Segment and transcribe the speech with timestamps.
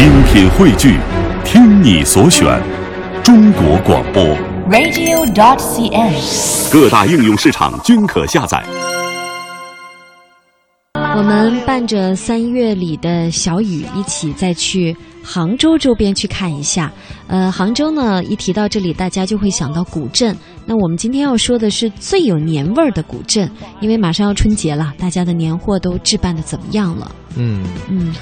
[0.00, 0.98] 精品汇聚，
[1.44, 2.58] 听你所选，
[3.22, 4.24] 中国广播。
[4.70, 6.72] radio.cn。
[6.72, 8.64] 各大应用市场均可下载。
[10.94, 16.90] 我们伴着三月里的小雨，一起再去杭州周边去看一下。
[17.26, 20.34] 呃，杭州呢，一提到这里，大家就会想到古镇。
[20.64, 23.50] 那我们今天要说的是最有年味儿的古镇，
[23.82, 27.14] 因为马上要春节了，大家的年货都置办的怎么样了？
[27.36, 28.14] 嗯，嗯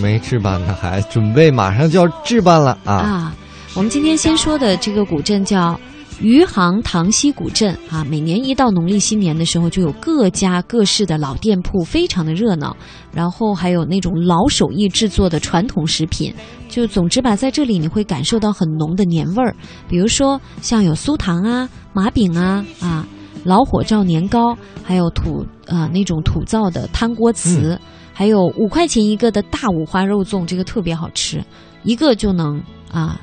[0.00, 2.94] 没置办呢还准备马上就要置办了啊！
[2.94, 3.36] 啊，
[3.74, 5.78] 我们今天先说的这个古镇叫。
[6.20, 12.74] 余杭塘溪古镇啊，每年一到农历新年的时候，就有各家各式的老店铺，非常的热闹。
[13.12, 16.32] 然后还有那种老手艺制作的传统食品，
[16.68, 19.56] 就总之吧，在这里你会感受到很浓的年味儿。
[19.88, 23.04] 比如说像有酥糖啊、麻饼啊、啊
[23.42, 27.76] 老火灶年糕，还有土呃那种土灶的汤锅糍，
[28.14, 31.44] 还有五块钱一个的大五花肉粽，这个特别好吃，
[31.82, 33.20] 一个就能啊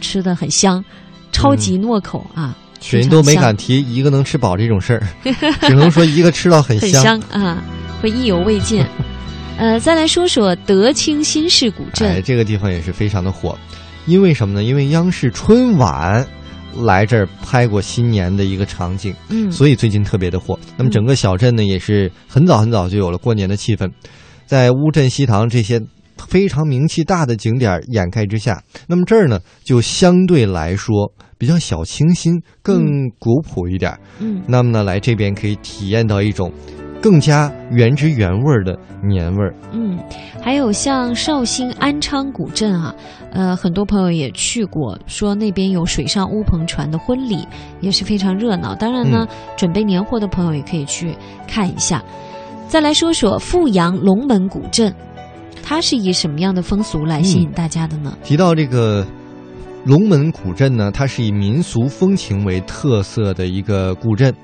[0.00, 0.84] 吃的很香。
[1.34, 2.54] 超级糯口啊！
[2.78, 5.02] 雪人都没敢提一个能吃饱这种事儿，
[5.66, 6.78] 只能说一个吃到很。
[6.78, 7.64] 香啊，
[8.02, 8.84] 会意犹未尽。
[9.56, 13.56] 呃，再来说说德清新市古镇，哎，这个地方也是非常的火，
[14.04, 14.62] 因为什么呢？
[14.62, 16.26] 因为央视春晚
[16.76, 20.58] 来这儿拍过新年的一个场景，嗯，所以最近特别的火。
[20.76, 23.90] 那么整个小镇呢，也是很早很早就有了过年的气氛，
[24.46, 25.80] 在乌镇西塘这些。
[26.28, 33.98] 非常名气大的景点掩盖之下，那么这儿呢就相对来说比较小清新，更古朴一点。
[34.20, 36.52] 嗯，那么呢，来这边可以体验到一种
[37.02, 39.54] 更加原汁原味的年味儿。
[39.72, 39.98] 嗯，
[40.40, 42.94] 还有像绍兴安昌古镇啊，
[43.32, 47.46] 呃，很多朋友也去过，说那边有水上乌篷船的婚礼，
[47.80, 48.74] 也是非常热闹。
[48.74, 51.14] 当然呢，嗯、准备年货的朋友也可以去
[51.48, 52.02] 看一下。
[52.68, 54.94] 再来说说富阳龙门古镇。
[55.64, 58.16] 它是以什么样的风俗来吸引大家的呢？
[58.16, 59.06] 嗯、提到这个
[59.84, 64.34] 龙门古镇呢，它是以民俗风情为特色的一个古镇。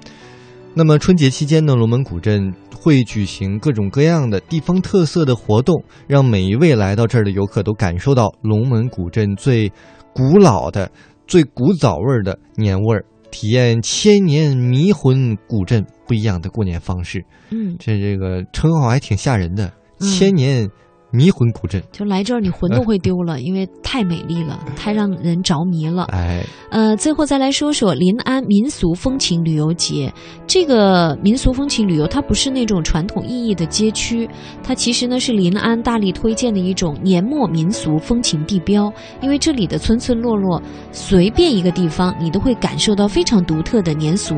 [0.75, 9.73] 那么春节期间呢，龙门古镇会举行各种各样的地方特色的活动，让每一位来到这儿的游客都感受到龙门古镇最
[10.15, 10.89] 古老的、
[11.27, 17.25] 最古早味儿的年味儿，体验千年迷魂古镇不一样的过年方式。
[17.51, 20.69] 嗯，这这个称号还挺吓人的，嗯、千年。
[21.11, 26.05] 迷魂古镇，就来这儿，你魂都会丢了， 因为太美丽了，太让人着迷了。
[26.13, 30.13] 哎，呃，最后再来说说临安民俗风情旅游节。
[30.47, 34.29] 这个民俗风情旅游，它不是那种传统意义的街区，
[34.63, 38.93] 它其实呢是临安大力推荐的一种年末民俗风情地标。
[39.21, 40.61] 因为这里的村村落落，
[40.93, 44.35] 随便一个地方，你都会感受到非常独特的年俗。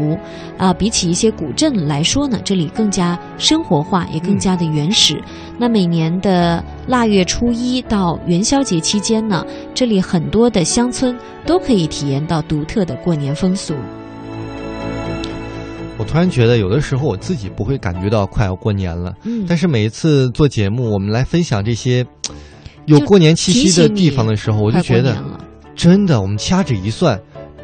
[0.56, 5.16] 啊、呃，比起一些古镇来说呢，这里更加生活化，也更加的原始。
[5.16, 9.44] 嗯、那每年的腊月初一到元宵节期间呢，
[9.74, 11.16] 这里很多的乡村
[11.46, 13.74] 都可以体验到独特的过年风俗。
[15.98, 22.06] 我突然觉得，有的时候我自己不会感觉到快要过年了，嗯，但是每一次做节目，我们来分享这些
[22.86, 25.22] 有过年气息的地方的时候，我就觉得，
[25.76, 27.20] 真的，我们掐指一算，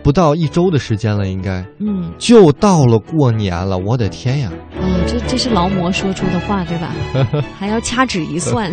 [0.06, 4.48] 不到一周的时间了，应该，嗯，就到了过年了，我的天呀！
[4.80, 6.94] 哦，这这是劳模说出的话，对吧？
[7.58, 8.72] 还要掐指一算。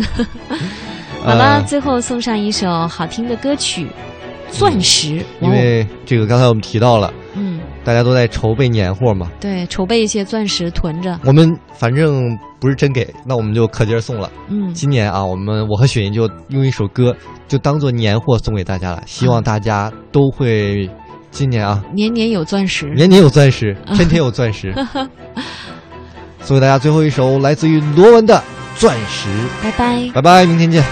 [1.26, 3.88] 好了，最后送上一首好听的歌曲
[4.56, 5.08] 《钻石》，
[5.42, 11.20] 因为这个刚才我们提到了，嗯，大家都在筹备年货嘛，对，筹备一些钻石囤着。
[11.26, 14.30] 我们反正不是真给，那我们就可劲儿送了。
[14.50, 17.16] 嗯，今年啊，我们我和雪莹就用一首歌，
[17.48, 20.88] 就当做年货送给大家了，希望大家都会
[21.34, 24.74] 今年啊，年年有钻石，年年有钻石， 天天有钻石。
[26.44, 28.36] 送给大家最后一首来自于罗文的
[28.80, 29.30] 《钻石》，
[29.64, 30.84] 拜拜，拜拜，明天见。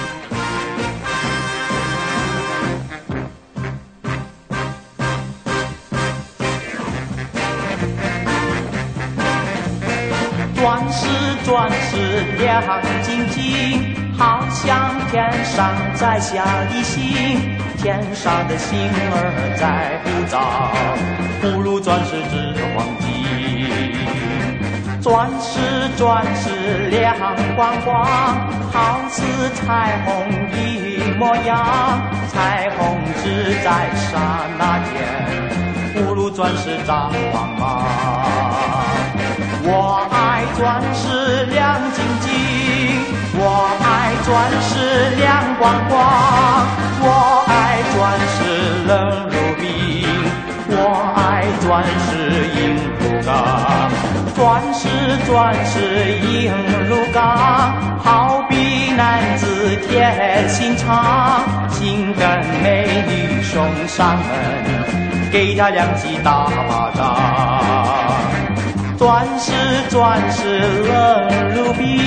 [10.55, 11.07] 钻石，
[11.43, 11.97] 钻石
[12.39, 12.63] 亮
[13.03, 17.01] 晶晶，好像天上摘下的星，
[17.81, 18.77] 天上的星
[19.09, 20.37] 儿在鼓噪，
[21.41, 23.09] 不如钻石值黄金。
[25.01, 25.57] 钻石，
[25.97, 27.15] 钻石亮
[27.55, 28.05] 光光，
[28.71, 29.23] 好似
[29.55, 31.57] 彩虹一模样。
[32.29, 34.93] 彩虹只在刹那间，
[35.95, 37.83] 不如钻石长光芒。
[39.63, 42.30] 我爱钻石亮晶晶，
[44.23, 45.99] 钻石亮光光，
[47.01, 47.97] 我爱钻
[48.29, 48.37] 石
[48.87, 48.91] 冷
[49.31, 49.65] 如冰，
[50.69, 50.73] 我
[51.15, 51.19] 爱
[51.61, 52.09] 钻石
[52.55, 52.59] 硬
[52.99, 53.29] 如钢，
[54.35, 54.39] 钻
[54.73, 54.87] 石
[55.25, 55.29] 钻
[55.65, 55.73] 石
[56.29, 56.53] 硬
[56.87, 57.19] 如钢，
[58.03, 62.23] 好比男子铁心肠，心跟
[62.61, 67.01] 美女送上门，给他两记大巴掌。
[68.97, 69.51] 钻石
[69.89, 70.93] 钻石冷
[71.55, 71.99] 如冰。